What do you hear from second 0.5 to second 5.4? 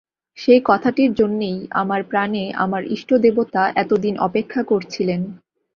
কথাটির জন্যেই আমার প্রাণে আমার ইষ্টদেবতা এত দিন অপেক্ষা করছিলেন।